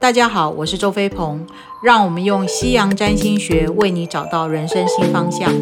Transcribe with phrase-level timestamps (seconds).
[0.00, 1.46] 大家好，我是周飞鹏，
[1.82, 5.52] 让我们用西洋占星学为你找到人生新方向。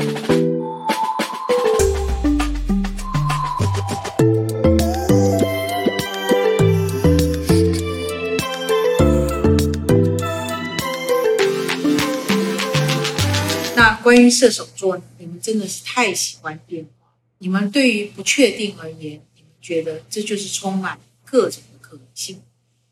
[13.74, 15.02] 那关于射手座？
[15.18, 17.08] 你们真的是太喜欢变化。
[17.38, 22.40] 你们对于不确定而言，你们觉得这就是充满各种的可能性。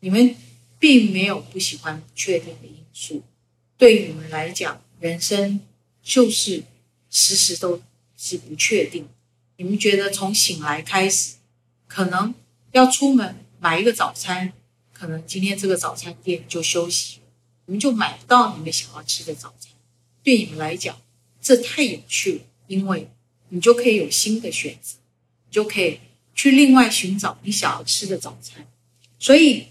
[0.01, 0.35] 你们
[0.79, 3.23] 并没有不喜欢不确定的因素。
[3.77, 5.59] 对你们来讲，人生
[6.01, 6.63] 就是
[7.09, 7.81] 时时都
[8.17, 9.07] 是不确定。
[9.57, 11.35] 你们觉得从醒来开始，
[11.87, 12.33] 可能
[12.71, 14.53] 要出门买一个早餐，
[14.93, 17.19] 可能今天这个早餐店就休息，
[17.65, 19.71] 你们就买不到你们想要吃的早餐。
[20.23, 20.99] 对你们来讲，
[21.41, 23.09] 这太有趣了，因为
[23.49, 24.97] 你就可以有新的选择，
[25.47, 25.99] 你就可以
[26.35, 28.67] 去另外寻找你想要吃的早餐。
[29.17, 29.67] 所以，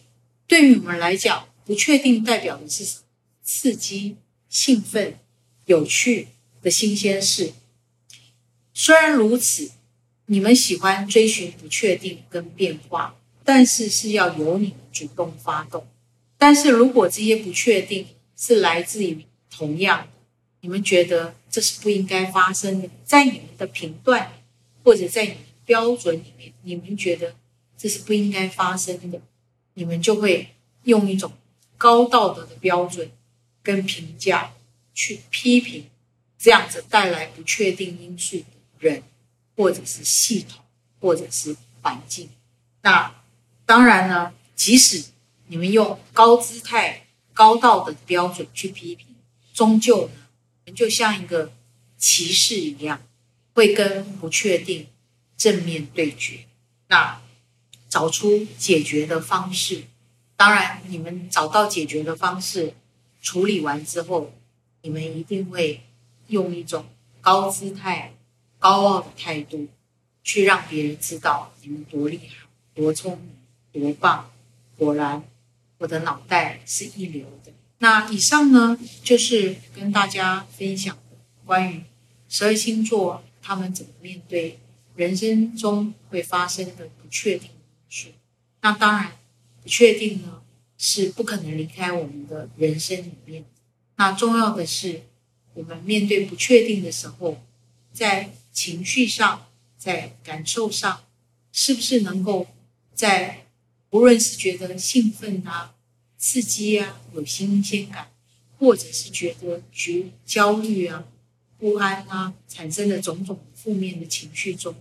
[0.46, 3.02] 对于你们来讲，不确定代表的是什么？
[3.42, 4.16] 刺激、
[4.48, 5.18] 兴奋、
[5.66, 6.28] 有趣
[6.62, 7.52] 的新鲜事。
[8.72, 9.70] 虽然如此，
[10.26, 15.86] 你们喜欢追寻不确定跟变化，但是是要由你们主动发动。
[16.36, 20.08] 但是如果这些不确定是来自于同样。
[20.62, 24.32] 你们觉得这是不应该发生的，在你们的评断
[24.82, 27.36] 或者在你们标准里面，你们觉得
[27.78, 29.20] 这是不应该发生的，
[29.78, 31.32] 你们就会用一种
[31.76, 33.10] 高道德的标准
[33.62, 34.54] 跟评价
[34.94, 35.90] 去批评
[36.38, 38.44] 这样子带来不确定因素的
[38.78, 39.02] 人，
[39.54, 40.64] 或者是系统，
[40.98, 42.30] 或者是环境。
[42.80, 43.14] 那
[43.66, 45.04] 当然呢，即使
[45.48, 49.06] 你们用高姿态、高道德的标准去批评，
[49.52, 50.72] 终究呢。
[50.74, 51.52] 就像一个
[51.96, 53.00] 骑士一样，
[53.54, 54.88] 会跟不确定
[55.36, 56.46] 正面对决，
[56.88, 57.20] 那
[57.96, 59.84] 找出解决的方式。
[60.36, 62.74] 当然，你们找到解决的方式，
[63.22, 64.34] 处理完之后，
[64.82, 65.80] 你们一定会
[66.26, 66.84] 用一种
[67.22, 68.12] 高姿态、
[68.58, 69.68] 高傲的态度，
[70.22, 73.18] 去让别人知道你们多厉害、多聪
[73.72, 74.30] 明、多棒。
[74.76, 75.24] 果然，
[75.78, 77.52] 我的脑袋是一流的。
[77.78, 81.16] 那以上呢，就是跟大家分享的
[81.46, 81.82] 关于
[82.28, 84.58] 十二星座他们怎么面对
[84.96, 87.48] 人生中会发生的不确定
[87.88, 88.08] 是。
[88.62, 89.12] 那当然，
[89.62, 90.42] 不确定呢
[90.78, 93.44] 是不可能离开我们的人生里面。
[93.96, 95.02] 那重要的是，
[95.54, 97.42] 我们面对不确定的时候，
[97.92, 99.46] 在情绪上、
[99.76, 101.04] 在感受上，
[101.52, 102.46] 是不是能够
[102.94, 103.46] 在
[103.90, 105.72] 无论是觉得兴奋啊。
[106.18, 108.10] 刺激啊，有新鲜感，
[108.58, 111.04] 或者是觉得觉焦虑啊、
[111.58, 114.74] 不安啊，产生的种种负面的情绪中，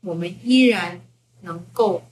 [0.00, 1.02] 我们依然
[1.42, 2.07] 能够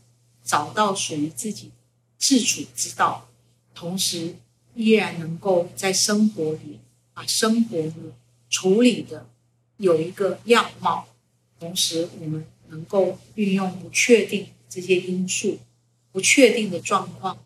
[0.46, 1.72] 找到属于自己
[2.16, 3.28] 自处之道，
[3.74, 4.36] 同时
[4.74, 6.78] 依然能够在生活里
[7.12, 8.14] 把生活呢
[8.48, 9.28] 处理的
[9.76, 11.08] 有一个样貌，
[11.60, 15.58] 同时我们能够运用不确定这些因素、
[16.12, 17.38] 不确定的状况。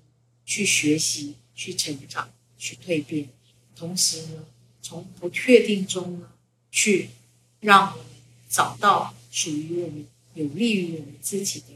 [0.47, 2.29] 去学习，去成长，
[2.59, 3.29] 去蜕变，
[3.77, 4.45] 同时呢，
[4.83, 6.33] 从不确定中呢，
[6.73, 7.11] 去
[7.61, 8.07] 让我们
[8.49, 11.67] 找到属于我们、有利于我们自己的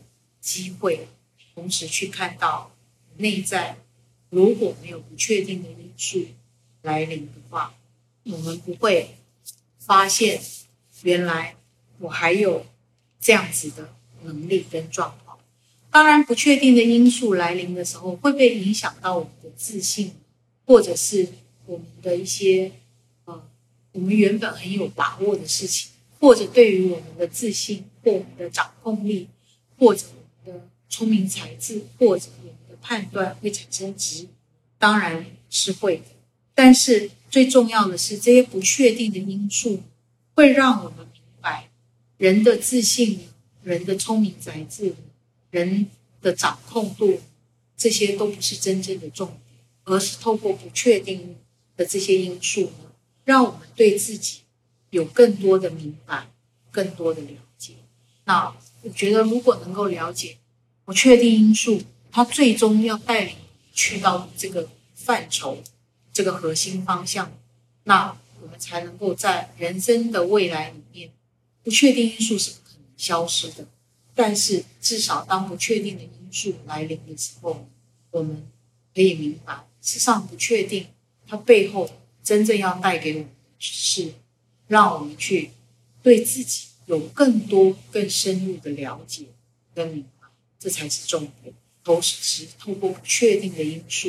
[0.44, 1.08] 机会，
[1.54, 2.70] 同时去看到
[3.16, 3.78] 内在
[4.28, 6.26] 如果没有不确定的因素
[6.82, 7.74] 来临的话，
[8.24, 9.16] 我们不会
[9.78, 10.42] 发现
[11.02, 11.56] 原来
[11.98, 12.66] 我还有
[13.18, 13.94] 这样子的
[14.24, 15.38] 能力跟状况。
[15.90, 20.12] 当然，不确定的因素来临的时候，会不会影响到我们的自信，
[20.66, 21.28] 或者是
[21.64, 22.72] 我们的一些
[23.24, 23.48] 呃，
[23.92, 29.28] 我们原本很有把握的事情，或者对于我们的自信或我们的掌控力，
[29.78, 30.04] 或者
[30.44, 34.28] 的聪明才智，或者我们的判断会产生质疑？
[34.78, 36.04] 当然是会的。
[36.54, 39.82] 但是最重要的是，这些不确定的因素
[40.34, 41.70] 会让我们明白，
[42.16, 43.20] 人的自信，
[43.62, 44.94] 人的聪明才智。
[45.50, 45.86] 人
[46.20, 47.20] 的掌控度，
[47.76, 51.36] 这些都不是真正的重点，而是透过不确定
[51.76, 52.90] 的这些因素呢，
[53.24, 54.40] 让我们对自己
[54.90, 56.28] 有更多的明白，
[56.72, 57.74] 更多的了解。
[58.24, 58.52] 那
[58.84, 60.36] 我觉得，如果能够了解
[60.84, 61.82] 不确定因素，
[62.12, 63.34] 它最终要带领
[63.72, 65.62] 去到这个范畴、
[66.12, 67.32] 这个核心方向，
[67.84, 71.10] 那我们才能够在人生的未来里面，
[71.62, 73.66] 不确定因素是不可能消失的。
[74.14, 77.66] 但是，至少当不确定的因素来临的时候，
[78.10, 78.46] 我们
[78.94, 80.88] 可以明白，世上不确定，
[81.26, 81.90] 它背后
[82.22, 84.12] 真正要带给我们的是，
[84.68, 85.50] 让我们去
[86.02, 89.24] 对自己有更多、更深入的了解
[89.74, 90.28] 跟明白，
[90.58, 91.54] 这才是重点。
[91.82, 94.08] 同时，透过不确定的因素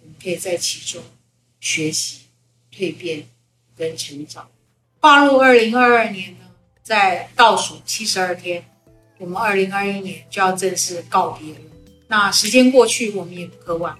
[0.00, 1.02] 我们可以在其中
[1.60, 2.20] 学习、
[2.72, 3.28] 蜕变
[3.76, 4.48] 跟成长。
[5.00, 6.50] 跨入二零二二年呢，
[6.82, 8.64] 在倒数七十二天，
[9.18, 11.60] 我们二零二一年就要正式告别了。
[12.08, 13.98] 那时间过去，我们也不可挽，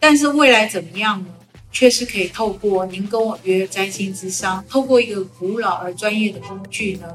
[0.00, 1.34] 但是未来怎么样呢？
[1.74, 7.08] 却是可以透过您跟我约占星之商，透过一个古老而专业的工具呢，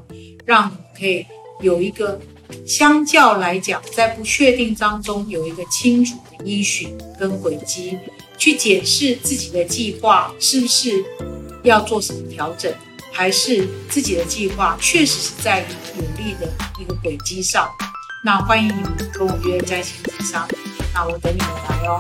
[0.46, 1.26] 让你可以
[1.62, 2.20] 有一个
[2.68, 7.98] 相较来讲，在不确定当中有一个清楚的依循跟轨迹，
[8.38, 11.04] 去检视自己的计划是不是
[11.64, 12.70] 要做什么调整，
[13.14, 15.66] 还是自己的计划确实是在
[15.96, 17.66] 努力的一个轨迹上。
[18.26, 20.46] 那欢迎你们跟我约占星之商，
[20.94, 21.98] 那我等你们来哦。